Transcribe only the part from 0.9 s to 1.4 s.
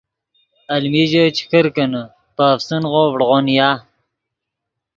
ژے